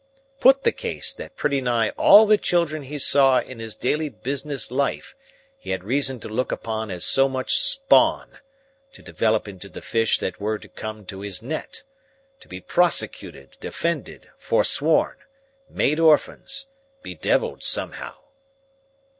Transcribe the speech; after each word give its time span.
Put 0.39 0.63
the 0.63 0.71
case 0.71 1.13
that 1.13 1.35
pretty 1.35 1.61
nigh 1.61 1.91
all 1.91 2.25
the 2.25 2.39
children 2.39 2.81
he 2.81 2.97
saw 2.97 3.39
in 3.39 3.59
his 3.59 3.75
daily 3.75 4.09
business 4.09 4.71
life 4.71 5.13
he 5.59 5.69
had 5.69 5.83
reason 5.83 6.19
to 6.21 6.27
look 6.27 6.51
upon 6.51 6.89
as 6.89 7.05
so 7.05 7.29
much 7.29 7.53
spawn, 7.53 8.39
to 8.93 9.03
develop 9.03 9.47
into 9.47 9.69
the 9.69 9.83
fish 9.83 10.17
that 10.17 10.41
were 10.41 10.57
to 10.57 10.67
come 10.67 11.05
to 11.05 11.19
his 11.19 11.43
net,—to 11.43 12.47
be 12.47 12.59
prosecuted, 12.61 13.57
defended, 13.59 14.31
forsworn, 14.39 15.17
made 15.69 15.99
orphans, 15.99 16.65
bedevilled 17.03 17.63
somehow." 17.63 18.15